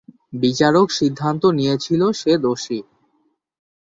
[0.33, 2.79] বিচারক সিদ্ধান্ত নিয়েছিল, সে দোষী।